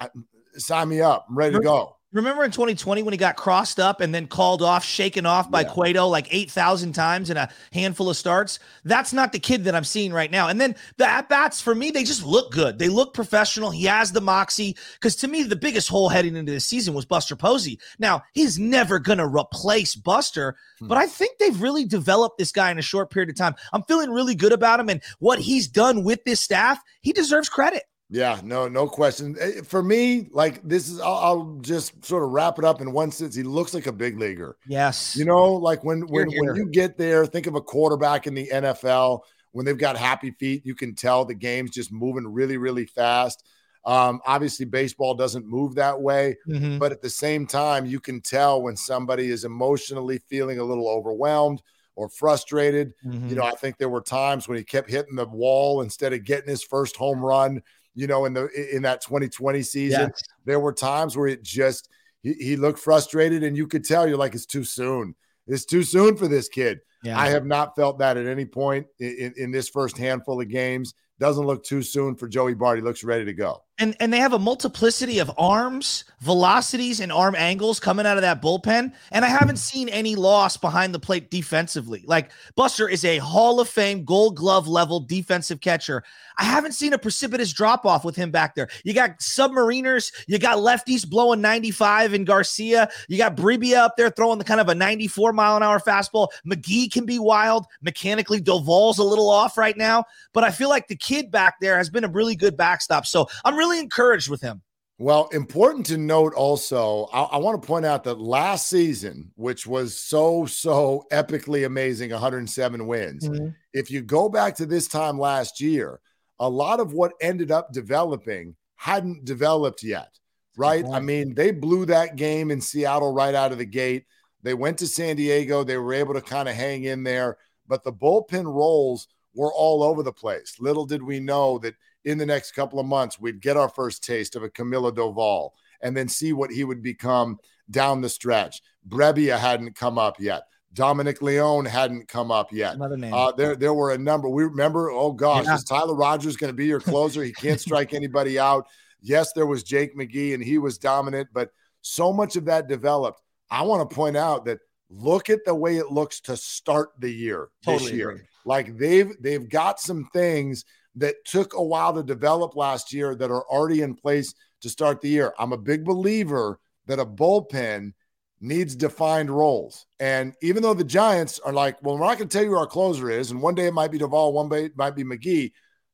I- 0.00 0.08
sign 0.56 0.88
me 0.88 1.00
up. 1.00 1.26
I'm 1.28 1.36
ready 1.36 1.54
to 1.56 1.60
go. 1.60 1.96
Remember 2.12 2.44
in 2.44 2.50
2020 2.50 3.02
when 3.02 3.12
he 3.12 3.18
got 3.18 3.36
crossed 3.36 3.80
up 3.80 4.02
and 4.02 4.14
then 4.14 4.26
called 4.26 4.60
off, 4.60 4.84
shaken 4.84 5.24
off 5.24 5.50
by 5.50 5.62
Yeah. 5.62 5.68
Cueto 5.70 6.06
like 6.08 6.28
8,000 6.30 6.92
times 6.92 7.30
in 7.30 7.38
a 7.38 7.48
handful 7.72 8.10
of 8.10 8.16
starts? 8.18 8.58
That's 8.84 9.14
not 9.14 9.32
the 9.32 9.38
kid 9.38 9.64
that 9.64 9.74
I'm 9.74 9.84
seeing 9.84 10.12
right 10.12 10.30
now. 10.30 10.48
And 10.48 10.60
then 10.60 10.76
the 10.98 11.08
at 11.08 11.30
bats 11.30 11.60
for 11.62 11.74
me, 11.74 11.90
they 11.90 12.04
just 12.04 12.22
look 12.22 12.52
good. 12.52 12.78
They 12.78 12.90
look 12.90 13.14
professional. 13.14 13.70
He 13.70 13.84
has 13.84 14.12
the 14.12 14.20
moxie. 14.20 14.76
Because 14.94 15.16
to 15.16 15.28
me, 15.28 15.42
the 15.42 15.56
biggest 15.56 15.88
hole 15.88 16.10
heading 16.10 16.36
into 16.36 16.52
this 16.52 16.66
season 16.66 16.92
was 16.92 17.06
Buster 17.06 17.34
Posey. 17.34 17.78
Now, 17.98 18.22
he's 18.34 18.58
never 18.58 18.98
going 18.98 19.18
to 19.18 19.26
replace 19.26 19.94
Buster, 19.94 20.56
Hmm. 20.80 20.88
but 20.88 20.98
I 20.98 21.06
think 21.06 21.38
they've 21.38 21.62
really 21.62 21.86
developed 21.86 22.36
this 22.36 22.52
guy 22.52 22.70
in 22.70 22.78
a 22.78 22.82
short 22.82 23.10
period 23.10 23.30
of 23.30 23.36
time. 23.36 23.54
I'm 23.72 23.84
feeling 23.84 24.10
really 24.10 24.34
good 24.34 24.52
about 24.52 24.80
him 24.80 24.90
and 24.90 25.00
what 25.18 25.38
he's 25.38 25.66
done 25.66 26.04
with 26.04 26.24
this 26.24 26.40
staff. 26.42 26.78
He 27.00 27.12
deserves 27.12 27.48
credit. 27.48 27.84
Yeah, 28.14 28.40
no, 28.44 28.68
no 28.68 28.86
question. 28.86 29.36
Eh, 29.40 29.62
For 29.64 29.82
me, 29.82 30.28
like 30.32 30.60
this 30.62 30.88
is, 30.90 31.00
I'll, 31.00 31.14
I'll 31.14 31.58
just 31.62 32.04
sort 32.04 32.22
of 32.22 32.28
wrap 32.30 32.58
it 32.58 32.64
up 32.64 32.82
in 32.82 32.92
one 32.92 33.10
sense. 33.10 33.34
He 33.34 33.42
looks 33.42 33.72
like 33.72 33.86
a 33.86 33.92
big 33.92 34.18
leaguer. 34.18 34.56
Yes. 34.66 35.16
You 35.16 35.24
know, 35.24 35.54
like 35.54 35.82
when 35.82 36.02
when, 36.08 36.28
Here, 36.28 36.42
here. 36.42 36.52
when 36.52 36.56
you 36.62 36.70
get 36.70 36.98
there, 36.98 37.24
think 37.24 37.46
of 37.46 37.54
a 37.54 37.60
quarterback 37.62 38.26
in 38.26 38.34
the 38.34 38.48
NFL 38.52 39.20
when 39.52 39.64
they've 39.64 39.78
got 39.78 39.96
happy 39.96 40.30
feet. 40.32 40.66
You 40.66 40.74
can 40.74 40.94
tell 40.94 41.24
the 41.24 41.34
game's 41.34 41.70
just 41.70 41.90
moving 41.90 42.26
really, 42.28 42.58
really 42.58 42.84
fast. 42.84 43.44
Um, 43.84 44.20
obviously, 44.26 44.66
baseball 44.66 45.14
doesn't 45.14 45.46
move 45.46 45.74
that 45.76 46.00
way, 46.00 46.36
Mhm. 46.48 46.78
but 46.78 46.92
at 46.92 47.00
the 47.02 47.10
same 47.10 47.46
time, 47.46 47.84
you 47.86 47.98
can 47.98 48.20
tell 48.20 48.62
when 48.62 48.76
somebody 48.76 49.30
is 49.30 49.44
emotionally 49.44 50.18
feeling 50.28 50.58
a 50.58 50.64
little 50.64 50.86
overwhelmed 50.88 51.62
or 51.96 52.08
frustrated. 52.08 52.92
Mhm. 53.04 53.28
You 53.30 53.34
know, 53.36 53.42
I 53.42 53.52
think 53.52 53.78
there 53.78 53.88
were 53.88 54.00
times 54.00 54.46
when 54.46 54.56
he 54.56 54.64
kept 54.64 54.88
hitting 54.88 55.16
the 55.16 55.26
wall 55.26 55.80
instead 55.82 56.12
of 56.12 56.24
getting 56.24 56.48
his 56.48 56.62
first 56.62 56.96
home 56.96 57.24
run. 57.24 57.60
You 57.94 58.06
know, 58.06 58.24
in 58.24 58.32
the 58.32 58.48
in 58.74 58.82
that 58.82 59.02
2020 59.02 59.62
season, 59.62 60.00
Yes. 60.00 60.22
there 60.44 60.60
were 60.60 60.72
times 60.72 61.16
where 61.16 61.26
it 61.28 61.42
just 61.42 61.88
he, 62.22 62.32
he 62.34 62.56
looked 62.56 62.78
frustrated, 62.78 63.42
and 63.42 63.56
you 63.56 63.66
could 63.66 63.84
tell 63.84 64.08
you're 64.08 64.16
like, 64.16 64.34
it's 64.34 64.46
too 64.46 64.64
soon. 64.64 65.14
It's 65.46 65.64
too 65.64 65.82
soon 65.82 66.16
for 66.16 66.28
this 66.28 66.48
kid. 66.48 66.80
Yeah. 67.02 67.18
I 67.18 67.28
have 67.30 67.44
not 67.44 67.74
felt 67.74 67.98
that 67.98 68.16
at 68.16 68.26
any 68.26 68.44
point 68.44 68.86
in, 69.00 69.16
in, 69.18 69.34
in 69.36 69.50
this 69.50 69.68
first 69.68 69.98
handful 69.98 70.40
of 70.40 70.48
games. 70.48 70.94
Doesn't 71.18 71.46
look 71.46 71.64
too 71.64 71.82
soon 71.82 72.16
for 72.16 72.26
Joey 72.28 72.54
Bart. 72.54 72.78
He 72.78 72.82
looks 72.84 73.04
ready 73.04 73.24
to 73.24 73.32
go. 73.32 73.62
And 73.82 73.96
and 73.98 74.12
they 74.12 74.18
have 74.18 74.32
a 74.32 74.38
multiplicity 74.38 75.18
of 75.18 75.28
arms, 75.36 76.04
velocities, 76.20 77.00
and 77.00 77.10
arm 77.10 77.34
angles 77.34 77.80
coming 77.80 78.06
out 78.06 78.16
of 78.16 78.22
that 78.22 78.40
bullpen. 78.40 78.92
And 79.10 79.24
I 79.24 79.28
haven't 79.28 79.56
seen 79.56 79.88
any 79.88 80.14
loss 80.14 80.56
behind 80.56 80.94
the 80.94 81.00
plate 81.00 81.32
defensively. 81.32 82.04
Like 82.06 82.30
Buster 82.54 82.88
is 82.88 83.04
a 83.04 83.18
Hall 83.18 83.58
of 83.58 83.68
Fame 83.68 84.04
Gold 84.04 84.36
Glove 84.36 84.68
level 84.68 85.00
defensive 85.00 85.60
catcher. 85.60 86.04
I 86.38 86.44
haven't 86.44 86.72
seen 86.72 86.92
a 86.92 86.98
precipitous 86.98 87.52
drop 87.52 87.84
off 87.84 88.04
with 88.04 88.14
him 88.14 88.30
back 88.30 88.54
there. 88.54 88.68
You 88.84 88.94
got 88.94 89.18
submariners, 89.18 90.12
you 90.28 90.38
got 90.38 90.58
lefties 90.58 91.08
blowing 91.08 91.40
95 91.40 92.14
in 92.14 92.24
Garcia, 92.24 92.88
you 93.08 93.18
got 93.18 93.36
Brebbia 93.36 93.78
up 93.78 93.96
there 93.96 94.10
throwing 94.10 94.38
the 94.38 94.44
kind 94.44 94.60
of 94.60 94.68
a 94.68 94.74
94 94.76 95.32
mile 95.32 95.56
an 95.56 95.64
hour 95.64 95.80
fastball. 95.80 96.28
McGee 96.46 96.90
can 96.90 97.04
be 97.04 97.18
wild. 97.18 97.66
Mechanically, 97.80 98.40
Doval's 98.40 98.98
a 98.98 99.04
little 99.04 99.28
off 99.28 99.58
right 99.58 99.76
now, 99.76 100.04
but 100.32 100.44
I 100.44 100.52
feel 100.52 100.68
like 100.68 100.86
the 100.86 100.96
kid 100.96 101.32
back 101.32 101.58
there 101.60 101.76
has 101.76 101.90
been 101.90 102.04
a 102.04 102.08
really 102.08 102.36
good 102.36 102.56
backstop. 102.56 103.06
So 103.06 103.28
I'm 103.44 103.56
really 103.56 103.71
encouraged 103.78 104.30
with 104.30 104.40
him. 104.40 104.62
Well, 104.98 105.28
important 105.32 105.86
to 105.86 105.96
note 105.96 106.32
also, 106.34 107.08
I, 107.12 107.22
I 107.22 107.36
want 107.38 107.60
to 107.60 107.66
point 107.66 107.84
out 107.84 108.04
that 108.04 108.20
last 108.20 108.68
season, 108.68 109.32
which 109.34 109.66
was 109.66 109.98
so, 109.98 110.46
so 110.46 111.06
epically 111.10 111.66
amazing 111.66 112.10
107 112.10 112.86
wins, 112.86 113.28
if 113.72 113.90
you 113.90 114.02
go 114.02 114.28
back 114.28 114.54
to 114.56 114.66
this 114.66 114.86
time 114.86 115.18
last 115.18 115.60
year, 115.60 115.98
a 116.38 116.48
lot 116.48 116.78
of 116.78 116.92
what 116.92 117.14
ended 117.20 117.50
up 117.50 117.72
developing 117.72 118.54
hadn't 118.76 119.24
developed 119.24 119.82
yet, 119.82 120.10
right? 120.56 120.84
I 120.92 121.00
mean, 121.00 121.34
they 121.34 121.50
blew 121.50 121.86
that 121.86 122.16
game 122.16 122.50
in 122.50 122.60
Seattle 122.60 123.12
right 123.12 123.34
out 123.34 123.52
of 123.52 123.58
the 123.58 123.64
gate. 123.64 124.04
They 124.42 124.54
went 124.54 124.78
to 124.78 124.86
San 124.86 125.16
Diego. 125.16 125.64
They 125.64 125.78
were 125.78 125.94
able 125.94 126.14
to 126.14 126.20
kind 126.20 126.48
of 126.48 126.54
hang 126.54 126.84
in 126.84 127.02
there, 127.02 127.38
but 127.66 127.82
the 127.82 127.92
bullpen 127.92 128.44
roles 128.44 129.08
were 129.34 129.52
all 129.52 129.82
over 129.82 130.02
the 130.02 130.12
place. 130.12 130.56
Little 130.60 130.84
did 130.84 131.02
we 131.02 131.20
know 131.20 131.58
that 131.58 131.74
in 132.04 132.18
the 132.18 132.26
next 132.26 132.52
couple 132.52 132.78
of 132.80 132.86
months 132.86 133.20
we'd 133.20 133.40
get 133.40 133.56
our 133.56 133.68
first 133.68 134.02
taste 134.04 134.36
of 134.36 134.42
a 134.42 134.48
Camilo 134.50 134.92
Doval 134.92 135.50
and 135.82 135.96
then 135.96 136.08
see 136.08 136.32
what 136.32 136.50
he 136.50 136.64
would 136.64 136.82
become 136.82 137.38
down 137.70 138.00
the 138.00 138.08
stretch. 138.08 138.60
Brebbia 138.88 139.38
hadn't 139.38 139.74
come 139.74 139.98
up 139.98 140.18
yet. 140.20 140.42
Dominic 140.74 141.20
Leone 141.20 141.66
hadn't 141.66 142.08
come 142.08 142.30
up 142.30 142.52
yet. 142.52 142.74
Another 142.74 142.96
name. 142.96 143.12
Uh, 143.12 143.30
there, 143.32 143.54
there 143.56 143.74
were 143.74 143.92
a 143.92 143.98
number. 143.98 144.28
We 144.28 144.44
remember, 144.44 144.90
oh 144.90 145.12
gosh, 145.12 145.44
Yeah. 145.44 145.56
is 145.56 145.64
Tyler 145.64 145.94
Rogers 145.94 146.36
going 146.36 146.48
to 146.52 146.56
be 146.56 146.66
your 146.66 146.80
closer? 146.80 147.22
He 147.22 147.32
can't 147.32 147.60
strike 147.60 147.92
anybody 147.94 148.38
out. 148.38 148.66
Yes, 149.00 149.32
there 149.34 149.46
was 149.46 149.62
Jake 149.62 149.96
McGee 149.96 150.32
and 150.34 150.42
he 150.42 150.58
was 150.58 150.78
dominant, 150.78 151.28
but 151.32 151.50
so 151.82 152.12
much 152.12 152.36
of 152.36 152.46
that 152.46 152.68
developed. 152.68 153.20
I 153.50 153.62
want 153.62 153.88
to 153.88 153.94
point 153.94 154.16
out 154.16 154.46
that 154.46 154.60
look 154.88 155.28
at 155.28 155.44
the 155.44 155.54
way 155.54 155.76
it 155.76 155.90
looks 155.90 156.20
to 156.22 156.36
start 156.36 156.90
the 156.98 157.10
year 157.10 157.48
this 157.66 157.90
year. 157.90 158.10
agree. 158.10 158.24
Like 158.44 158.76
they've 158.78 159.12
they've 159.20 159.48
got 159.48 159.78
some 159.78 160.08
things 160.12 160.64
that 160.96 161.24
took 161.24 161.54
a 161.54 161.62
while 161.62 161.94
to 161.94 162.02
develop 162.02 162.56
last 162.56 162.92
year 162.92 163.14
that 163.14 163.30
are 163.30 163.44
already 163.44 163.82
in 163.82 163.94
place 163.94 164.34
to 164.60 164.68
start 164.68 165.00
the 165.00 165.08
year. 165.08 165.32
I'm 165.38 165.52
a 165.52 165.58
big 165.58 165.84
believer 165.84 166.58
that 166.86 166.98
a 166.98 167.06
bullpen 167.06 167.92
needs 168.40 168.74
defined 168.74 169.30
roles. 169.30 169.86
And 170.00 170.34
even 170.42 170.62
though 170.62 170.74
the 170.74 170.84
Giants 170.84 171.38
are 171.38 171.52
like, 171.52 171.80
well, 171.82 171.96
we're 171.96 172.06
not 172.06 172.18
going 172.18 172.28
to 172.28 172.32
tell 172.32 172.42
you 172.44 172.50
who 172.50 172.58
our 172.58 172.66
closer 172.66 173.08
is, 173.10 173.30
and 173.30 173.40
one 173.40 173.54
day 173.54 173.66
it 173.66 173.74
might 173.74 173.92
be 173.92 173.98
Doval, 173.98 174.32
one 174.32 174.48
day 174.48 174.66
it 174.66 174.76
might 174.76 174.96
be 174.96 175.04
McGee. 175.04 175.52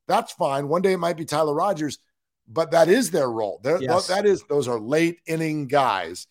That's 0.08 0.32
fine. 0.32 0.68
One 0.68 0.82
day 0.82 0.94
it 0.94 0.98
might 0.98 1.18
be 1.18 1.26
Tyler 1.26 1.54
Rogers, 1.54 1.98
but 2.48 2.70
that 2.70 2.88
is 2.88 3.10
their 3.10 3.30
role. 3.30 3.60
Yes. 3.62 4.06
That 4.06 4.24
is 4.24 4.42
those 4.48 4.66
are 4.66 4.80
late 4.80 5.18
inning 5.26 5.66
guys. 5.66 6.26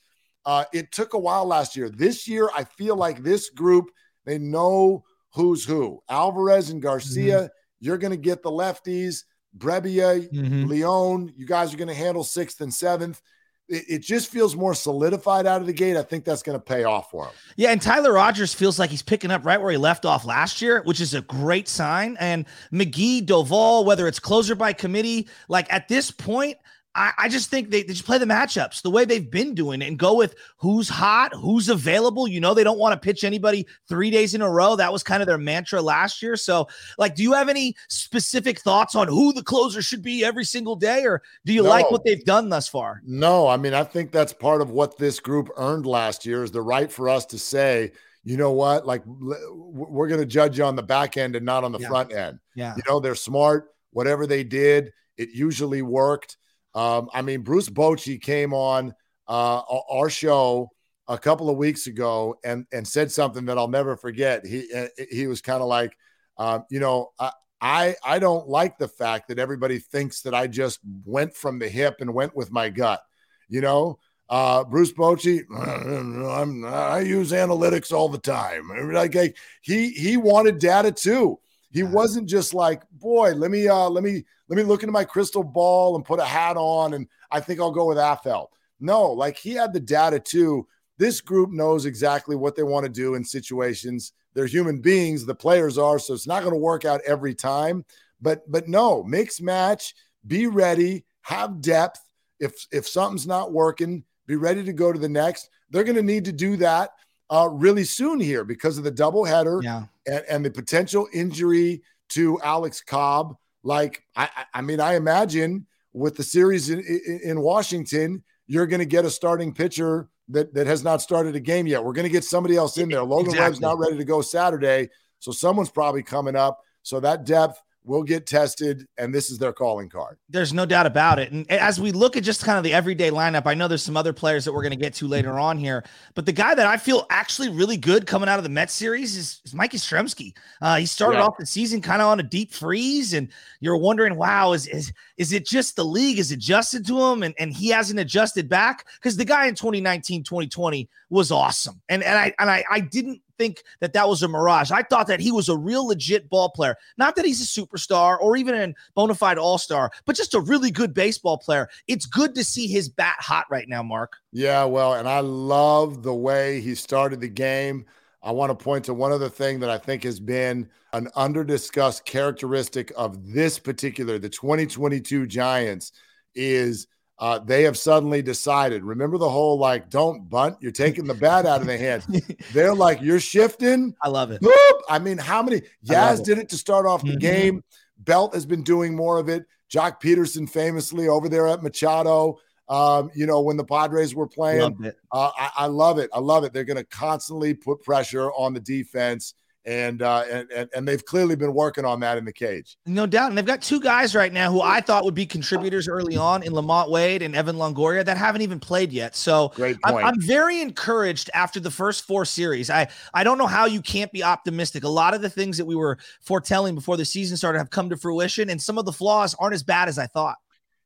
Uh, 0.45 0.63
it 0.74 0.91
took 0.91 1.13
a 1.13 1.19
while 1.19 1.45
last 1.45 1.75
year. 1.75 1.89
This 1.89 2.27
year, 2.27 2.50
I 2.55 2.63
feel 2.63 2.95
like 2.95 3.21
this 3.21 3.50
group 3.50 3.91
they 4.25 4.39
know 4.39 5.03
who's 5.33 5.63
who. 5.63 6.01
Alvarez 6.09 6.71
and 6.71 6.81
Garcia, 6.81 7.51
you're 7.79 7.98
going 7.98 8.12
to 8.12 8.17
get 8.17 8.43
the 8.43 8.51
lefties. 8.51 9.24
Brebbia, 9.57 10.29
Mhm. 10.31 10.67
Leone, 10.67 11.34
you 11.36 11.46
guys 11.46 11.74
are 11.74 11.77
going 11.77 11.88
to 11.88 11.93
handle 11.93 12.24
sixth 12.24 12.62
and 12.62 12.74
seventh. 12.74 13.22
It, 13.69 13.84
it 13.89 14.00
just 14.00 14.29
feels 14.29 14.55
more 14.55 14.74
solidified 14.74 15.46
out 15.48 15.62
of 15.62 15.67
the 15.67 15.74
gate. 15.74 15.98
I 15.98 16.03
think 16.03 16.24
that's 16.24 16.43
going 16.43 16.57
to 16.57 16.63
pay 16.63 16.84
off 16.84 17.10
for 17.12 17.25
him. 17.25 17.34
Yeah, 17.55 17.72
and 17.72 17.81
Tyler 17.81 18.13
Rogers 18.13 18.53
feels 18.53 18.77
like 18.79 18.89
he's 18.89 19.01
picking 19.01 19.31
up 19.31 19.46
right 19.46 19.60
where 19.62 19.72
he 19.72 19.77
left 19.77 20.05
off 20.05 20.25
last 20.25 20.62
year, 20.62 20.81
which 20.84 21.01
is 21.01 21.13
a 21.13 21.22
great 21.22 21.67
sign. 21.67 22.17
And 22.19 22.46
McGee, 22.72 23.25
Doval, 23.25 23.84
whether 23.84 24.07
it's 24.07 24.19
closer 24.19 24.55
by 24.55 24.74
committee, 24.74 25.27
like 25.50 25.72
at 25.74 25.88
this 25.88 26.12
point, 26.12 26.57
I, 26.96 27.13
I 27.17 27.29
just 27.29 27.51
think 27.51 27.70
they, 27.70 27.84
they 27.84 27.94
just 27.94 28.06
play 28.06 28.17
the 28.17 28.25
matchups 28.25 28.82
the 28.82 28.89
way 28.89 29.06
they've 29.06 29.29
been 29.29 29.53
doing 29.53 29.84
it 29.84 29.88
and 29.88 30.00
go 30.00 30.15
with 30.15 30.34
who's 30.58 30.89
hot, 30.89 31.32
who's 31.34 31.70
available. 31.70 32.27
You 32.27 32.39
know, 32.39 32.56
they 32.56 32.63
don't 32.63 32.79
want 32.79 32.94
to 32.94 33.06
pitch 33.06 33.24
anybody 33.24 33.67
three 33.88 34.10
days 34.10 34.34
in 34.34 34.41
a 34.41 34.50
row. 34.50 34.75
That 34.75 34.91
was 34.91 35.03
kind 35.03 35.22
of 35.22 35.27
their 35.27 35.38
mantra 35.38 35.79
last 35.79 36.24
year. 36.24 36.36
So, 36.36 36.67
like, 36.98 37.13
do 37.13 37.22
you 37.22 37.34
have 37.34 37.50
any 37.50 37.75
specific 37.88 38.60
thoughts 38.60 38.96
on 38.96 39.08
who 39.08 39.32
the 39.32 39.44
closer 39.44 39.84
should 39.84 40.01
be 40.01 40.25
every 40.25 40.44
single 40.44 40.75
day, 40.75 41.03
or 41.06 41.22
do 41.46 41.53
you 41.53 41.62
like 41.62 41.91
what 41.91 42.03
they've 42.03 42.25
done 42.25 42.50
thus 42.50 42.67
far? 42.67 43.01
No, 43.06 43.48
I 43.48 43.58
mean, 43.58 43.75
I 43.75 43.84
think 43.84 44.12
that's 44.12 44.34
part 44.34 44.62
of 44.62 44.72
what 44.72 44.98
this 44.98 45.20
group 45.20 45.50
earned 45.56 45.86
last 45.86 46.25
year 46.25 46.44
is 46.44 46.51
the 46.51 46.62
right 46.63 46.91
for 46.91 47.10
us 47.10 47.27
to 47.27 47.38
say, 47.38 47.91
you 48.24 48.38
know 48.38 48.51
what, 48.51 48.88
like 48.88 49.03
we're 49.06 50.08
going 50.08 50.20
to 50.20 50.25
judge 50.25 50.58
you 50.58 50.63
on 50.65 50.75
the 50.75 50.84
back 50.84 51.15
end 51.15 51.36
and 51.36 51.46
not 51.46 51.63
on 51.63 51.72
the 51.72 51.79
Yeah. 51.79 51.89
front 51.89 52.12
end. 52.12 52.39
Yeah. 52.56 52.75
You 52.75 52.82
know, 52.88 53.00
they're 53.00 53.15
smart. 53.15 53.70
Whatever 53.91 54.25
they 54.27 54.44
did, 54.44 54.91
it 55.15 55.29
usually 55.29 55.82
worked. 55.82 56.38
Um, 56.77 57.10
I 57.12 57.24
mean, 57.24 57.41
Bruce 57.41 57.69
Bochy 57.69 58.22
came 58.22 58.53
on 58.53 58.93
uh, 59.27 59.62
our 59.89 60.12
show 60.12 60.69
a 61.07 61.17
couple 61.17 61.50
of 61.50 61.57
weeks 61.57 61.88
ago 61.88 62.36
and 62.46 62.67
and 62.72 62.88
said 62.88 63.12
something 63.12 63.46
that 63.46 63.57
I'll 63.57 63.67
never 63.67 63.98
forget. 63.98 64.46
He 64.46 64.72
uh, 64.72 64.88
he 65.10 65.25
was 65.25 65.41
kind 65.41 65.62
of 65.62 65.67
like, 65.67 65.98
um, 66.38 66.65
you 66.69 66.79
know, 66.79 67.13
I, 67.19 67.31
I 67.60 67.96
I 68.05 68.19
don't 68.19 68.48
like 68.48 68.77
the 68.77 68.88
fact 68.88 69.29
that 69.29 69.39
everybody 69.39 69.79
thinks 69.79 70.22
that 70.22 70.36
I 70.36 70.46
just 70.46 70.79
went 71.03 71.36
from 71.36 71.57
the 71.57 71.67
hip 71.67 71.96
and 72.00 72.13
went 72.13 72.36
with 72.36 72.51
my 72.51 72.69
gut. 72.69 73.01
You 73.50 73.62
know, 73.62 73.98
uh, 74.29 74.63
Bruce 74.63 74.91
Bochy, 74.91 75.46
I'm, 75.57 76.63
I 76.63 77.00
use 77.00 77.31
analytics 77.31 77.91
all 77.91 78.07
the 78.10 78.19
time. 78.19 78.69
Like 78.93 79.15
he 79.63 79.89
he 79.89 80.15
wanted 80.17 80.60
data 80.60 80.91
too. 80.91 81.39
He 81.72 81.81
wasn't 81.81 82.29
just 82.29 82.53
like, 82.53 82.84
boy, 82.91 83.34
let 83.34 83.50
me 83.50 83.67
uh 83.67 83.89
let 83.89 84.03
me 84.03 84.25
let 84.49 84.57
me 84.57 84.63
look 84.63 84.83
into 84.83 84.93
my 84.93 85.03
crystal 85.03 85.43
ball 85.43 85.95
and 85.95 86.05
put 86.05 86.19
a 86.19 86.25
hat 86.25 86.57
on 86.57 86.93
and 86.93 87.07
I 87.31 87.39
think 87.39 87.59
I'll 87.59 87.71
go 87.71 87.85
with 87.87 87.97
Athel. 87.97 88.51
No, 88.79 89.11
like 89.11 89.37
he 89.37 89.51
had 89.53 89.73
the 89.73 89.79
data 89.79 90.19
too. 90.19 90.67
This 90.97 91.21
group 91.21 91.51
knows 91.51 91.85
exactly 91.85 92.35
what 92.35 92.55
they 92.55 92.63
want 92.63 92.85
to 92.85 92.91
do 92.91 93.15
in 93.15 93.23
situations. 93.23 94.13
They're 94.33 94.45
human 94.45 94.79
beings, 94.81 95.25
the 95.25 95.35
players 95.35 95.77
are, 95.77 95.99
so 95.99 96.13
it's 96.13 96.27
not 96.27 96.41
going 96.41 96.53
to 96.53 96.59
work 96.59 96.85
out 96.85 97.01
every 97.05 97.33
time. 97.35 97.85
But 98.21 98.49
but 98.51 98.67
no, 98.67 99.03
mix 99.03 99.41
match, 99.41 99.93
be 100.25 100.47
ready, 100.47 101.05
have 101.21 101.61
depth. 101.61 101.99
If 102.39 102.67
if 102.71 102.87
something's 102.87 103.27
not 103.27 103.51
working, 103.51 104.03
be 104.27 104.35
ready 104.35 104.63
to 104.63 104.73
go 104.73 104.91
to 104.93 104.99
the 104.99 105.09
next. 105.09 105.49
They're 105.69 105.83
going 105.83 105.95
to 105.97 106.03
need 106.03 106.25
to 106.25 106.31
do 106.31 106.55
that 106.57 106.91
uh, 107.29 107.49
really 107.51 107.83
soon 107.83 108.19
here 108.19 108.43
because 108.43 108.77
of 108.77 108.83
the 108.83 108.91
doubleheader 108.91 109.61
Yeah. 109.63 109.83
and, 110.05 110.23
and 110.29 110.45
the 110.45 110.51
potential 110.51 111.07
injury 111.13 111.81
to 112.09 112.39
Alex 112.41 112.79
Cobb. 112.81 113.35
Like, 113.67 114.01
I, 114.15 114.29
I- 114.53 114.62
mean, 114.62 114.79
I 114.79 114.95
imagine 114.95 115.67
with 115.91 116.15
the 116.15 116.24
series 116.24 116.69
in, 116.69 116.79
in, 116.79 117.19
in 117.21 117.41
Washington, 117.41 118.24
you're 118.47 118.65
going 118.65 118.79
to 118.79 118.86
get 118.86 119.03
a 119.03 119.09
starting 119.09 119.53
pitcher 119.53 120.07
that, 120.29 120.53
that 120.53 120.67
has 120.67 120.86
not 120.86 121.01
started 121.01 121.36
a 121.36 121.41
game 121.41 121.67
yet. 121.67 121.83
We're 121.83 121.91
going 121.91 122.07
to 122.07 122.09
get 122.09 122.24
somebody 122.24 122.55
else 122.55 122.77
in 122.77 122.88
there. 122.88 123.03
Logan 123.03 123.36
Webb's 123.36 123.59
not 123.59 123.77
ready 123.77 123.97
to 123.97 124.05
go 124.05 124.21
Saturday. 124.21 124.88
So 125.19 125.33
someone's 125.33 125.69
probably 125.69 126.01
coming 126.01 126.38
up. 126.38 126.62
So 126.81 127.01
that 127.01 127.25
depth 127.25 127.62
will 127.88 128.03
get 128.03 128.25
tested, 128.27 128.86
and 128.98 129.13
this 129.13 129.29
is 129.32 129.38
their 129.38 129.53
calling 129.53 129.89
card. 129.89 130.17
There's 130.29 130.53
no 130.53 130.65
doubt 130.65 130.86
about 130.86 131.20
it. 131.20 131.32
And 131.32 131.50
as 131.50 131.79
we 131.79 131.91
look 131.91 132.17
at 132.17 132.24
just 132.24 132.44
kind 132.44 132.58
of 132.58 132.63
the 132.63 132.74
everyday 132.74 133.10
lineup, 133.12 133.44
I 133.46 133.53
know 133.53 133.67
there's 133.67 133.84
some 133.84 133.96
other 133.98 134.13
players 134.13 134.46
that 134.46 134.53
we're 134.53 134.62
going 134.62 134.72
to 134.77 134.84
get 134.84 134.94
to 134.96 135.08
later 135.08 135.39
on 135.39 135.58
here, 135.58 135.84
but 136.13 136.25
the 136.25 136.32
guy 136.34 136.53
that 136.53 136.67
I 136.67 136.77
feel 136.77 137.06
actually 137.10 137.50
really 137.50 137.77
good 137.77 138.06
coming 138.06 138.27
out 138.29 138.38
of 138.39 138.44
the 138.44 138.50
Mets 138.50 138.74
series 138.74 139.15
is, 139.15 139.41
is 139.46 139.53
Mike 139.53 139.72
Yastrzemski. 139.72 140.34
Uh, 140.62 140.77
he 140.77 140.86
started 140.86 141.17
Yeah. 141.17 141.25
off 141.25 141.38
the 141.39 141.46
season 141.46 141.82
kind 141.82 142.01
of 142.01 142.10
on 142.10 142.20
a 142.20 142.24
deep 142.24 142.53
freeze, 142.53 143.13
and 143.13 143.29
you're 143.62 143.77
wondering, 143.77 144.15
wow, 144.17 144.53
is 144.53 144.67
is 144.67 144.91
is 145.17 145.32
it 145.32 145.46
just 145.46 145.75
the 145.75 145.86
league 145.86 146.20
is 146.20 146.32
adjusted 146.32 146.86
to 146.88 147.01
him 147.01 147.24
and, 147.24 147.34
and 147.39 147.53
he 147.53 147.70
hasn't 147.70 148.00
adjusted 148.00 148.50
back? 148.50 148.86
Because 148.96 149.17
the 149.17 149.25
guy 149.25 149.48
in 149.48 149.56
2019, 149.56 150.24
2020 150.24 150.89
was 151.10 151.32
awesome. 151.32 151.82
And 151.89 152.03
and 152.03 152.17
I 152.17 152.34
and 152.38 152.50
I 152.51 152.63
I 152.70 152.79
didn't 152.82 153.22
think 153.38 153.63
that 153.79 153.94
that 153.94 154.08
was 154.08 154.24
a 154.24 154.27
mirage. 154.27 154.72
I 154.72 154.84
thought 154.84 155.08
that 155.08 155.20
he 155.20 155.32
was 155.32 155.50
a 155.50 155.58
real 155.58 155.88
legit 155.88 156.29
ball 156.29 156.50
player. 156.50 156.75
Not 156.98 157.15
that 157.15 157.25
he's 157.25 157.41
a 157.41 157.62
superstar 157.62 158.17
or 158.20 158.38
even 158.38 158.56
a 158.56 158.74
bona 158.96 159.15
fide 159.15 159.38
all 159.38 159.58
star, 159.58 159.91
but 160.06 160.15
just 160.15 160.34
a 160.34 160.39
really 160.39 160.72
good 160.72 160.94
baseball 160.94 161.38
player. 161.38 161.70
It's 161.88 162.06
good 162.06 162.36
to 162.36 162.44
see 162.44 162.67
his 162.67 162.89
bat 162.89 163.17
hot 163.20 163.46
right 163.50 163.67
now, 163.67 163.84
Mark. 163.84 164.17
Yeah, 164.32 164.65
well, 164.65 164.96
and 164.96 165.08
I 165.08 165.20
love 165.20 166.03
the 166.03 166.13
way 166.13 166.62
he 166.62 166.75
started 166.75 167.22
the 167.22 167.29
game. 167.29 167.86
I 168.22 168.32
want 168.32 168.50
to 168.50 168.63
point 168.63 168.86
to 168.86 168.94
one 168.94 169.12
other 169.12 169.29
thing 169.29 169.60
that 169.62 169.70
I 169.70 169.77
think 169.77 170.03
has 170.03 170.20
been 170.20 170.70
an 170.94 171.08
underdiscussed 171.15 172.06
characteristic 172.06 172.91
of 172.98 173.32
this 173.32 173.60
particular, 173.60 174.17
the 174.20 174.29
2022 174.29 175.27
Giants, 175.27 175.91
is 176.36 176.88
uh, 177.19 177.39
they 177.39 177.63
have 177.63 177.77
suddenly 177.77 178.21
decided. 178.21 178.83
Remember 178.83 179.17
the 179.17 179.29
whole 179.29 179.57
like, 179.57 179.89
don't 179.89 180.29
bunt, 180.29 180.57
you're 180.62 180.71
taking 180.71 181.05
the 181.05 181.13
bat 181.13 181.45
out 181.45 181.62
of 181.62 181.67
their 181.67 181.77
hands. 181.77 182.05
They're 182.53 182.75
like, 182.75 183.01
you're 183.01 183.19
shifting. 183.19 183.95
I 184.01 184.09
love 184.09 184.31
it. 184.31 184.41
Boop. 184.41 184.79
I 184.89 185.00
mean, 185.00 185.17
how 185.17 185.41
many? 185.41 185.62
Yaz 185.86 186.19
it. 186.19 186.25
did 186.25 186.38
it 186.38 186.50
to 186.50 186.57
start 186.57 186.86
off 186.86 187.01
the 187.03 187.15
Mhm. 187.15 187.19
game. 187.19 187.63
Belt 188.00 188.33
has 188.36 188.45
been 188.45 188.62
doing 188.63 188.95
more 188.95 189.17
of 189.19 189.29
it. 189.29 189.45
Joc 189.71 190.00
Pederson 190.01 190.47
famously 190.50 191.07
over 191.07 191.27
there 191.27 191.47
at 191.47 191.63
Machado. 191.63 192.38
Um, 192.69 193.09
you 193.15 193.25
know, 193.25 193.41
when 193.41 193.57
the 193.57 193.63
Padres 193.63 194.13
were 194.13 194.27
playing, 194.27 194.77
uh, 195.12 195.31
I, 195.38 195.50
I 195.55 195.65
love 195.67 195.97
it. 196.00 196.09
I 196.13 196.19
love 196.19 196.43
it. 196.43 196.53
They're 196.53 196.65
going 196.65 196.77
to 196.77 196.83
constantly 196.83 197.53
put 197.53 197.81
pressure 197.81 198.29
on 198.33 198.53
the 198.53 198.59
defense, 198.59 199.33
and, 199.67 200.01
uh, 200.01 200.24
and 200.31 200.50
and 200.50 200.69
and 200.74 200.88
they've 200.88 201.03
clearly 201.03 201.36
been 201.36 201.53
working 201.53 201.83
on 201.83 202.00
that 202.00 202.17
in 202.17 202.24
the 202.24 202.31
cage. 202.31 202.77
No 202.86 203.05
doubt. 203.05 203.29
And 203.29 203.38
they've 203.38 203.45
got 203.45 203.62
two 203.62 203.81
guys 203.81 204.15
right 204.15 204.31
now 204.31 204.50
who 204.50 204.62
I 204.62 204.79
thought 204.79 205.03
would 205.03 205.13
be 205.13 205.25
contributors 205.25 205.89
early 205.89 206.15
on 206.15 206.41
in 206.41 206.53
LaMonte 206.53 206.89
Wade 206.89 207.21
and 207.21 207.36
Evan 207.36 207.57
Longoria 207.57 208.05
that 208.05 208.17
haven't 208.17 208.41
even 208.41 208.62
played 208.62 208.93
yet. 208.93 209.15
So 209.15 209.50
Great 209.55 209.77
I'm. 209.83 209.95
I'm 209.97 210.21
very 210.21 210.62
encouraged 210.62 211.29
after 211.33 211.59
the 211.59 211.69
first 211.69 212.07
four 212.07 212.24
series. 212.24 212.69
I 212.69 212.88
I 213.13 213.25
don't 213.25 213.38
know 213.38 213.47
how 213.47 213.65
you 213.65 213.81
can't 213.81 214.12
be 214.13 214.24
optimistic. 214.24 214.86
A 214.86 214.89
lot 214.89 215.13
of 215.13 215.21
the 215.21 215.29
things 215.29 215.57
that 215.57 215.65
we 215.65 215.75
were 215.75 215.97
foretelling 216.21 216.74
before 216.74 216.95
the 216.95 217.05
season 217.05 217.36
started 217.36 217.57
have 217.57 217.69
come 217.69 217.89
to 217.89 217.97
fruition, 217.97 218.50
and 218.50 218.62
some 218.62 218.77
of 218.77 218.86
the 218.86 218.93
flaws 218.93 219.36
aren't 219.38 219.53
as 219.53 219.63
bad 219.63 219.89
as 219.89 220.00
I 220.00 220.07
thought. 220.07 220.38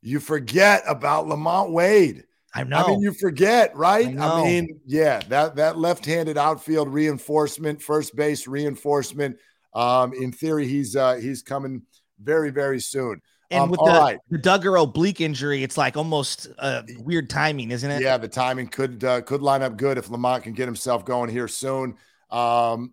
you 0.01 0.19
forget 0.19 0.83
about 0.88 1.27
LaMonte 1.27 1.71
Wade. 1.71 2.23
I 2.53 2.63
know. 2.63 2.77
I 2.77 2.88
mean, 2.88 3.01
you 3.01 3.13
forget, 3.13 3.75
right? 3.75 4.17
I 4.20 4.41
I, 4.41 4.43
mean, 4.43 4.79
yeah, 4.86 5.22
that 5.29 5.55
that 5.55 5.77
left-handed 5.77 6.38
outfield 6.38 6.89
reinforcement, 6.89 7.81
first 7.81 8.15
base 8.15 8.48
reinforcement. 8.48 9.38
Um, 9.74 10.13
in 10.13 10.31
theory, 10.31 10.67
he's 10.67 10.96
uh 10.96 11.15
he's 11.15 11.41
coming 11.41 11.84
very, 12.22 12.50
very 12.50 12.79
soon. 12.79 13.22
and 13.50 13.63
um, 13.63 13.70
with 13.70 13.79
all 13.79 13.88
the, 13.88 14.00
right. 14.00 14.20
the 14.29 14.38
Duggar 14.38 14.81
oblique 14.81 15.22
injury, 15.22 15.63
it's 15.63 15.77
like 15.77 15.98
almost 15.98 16.48
uh, 16.60 16.84
weird 17.00 17.29
timing, 17.29 17.72
isn't 17.72 17.89
it? 17.89 18.01
Yeah, 18.01 18.17
the 18.17 18.27
timing 18.27 18.67
could 18.67 19.03
uh, 19.03 19.22
could 19.22 19.41
line 19.41 19.62
up 19.62 19.77
good 19.77 19.98
if 19.98 20.08
LaMonte 20.08 20.43
can 20.43 20.53
get 20.53 20.65
himself 20.65 21.05
going 21.05 21.29
here 21.29 21.48
soon. 21.48 21.96
Um, 22.29 22.89